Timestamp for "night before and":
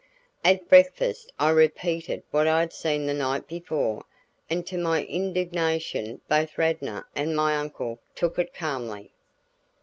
3.13-4.65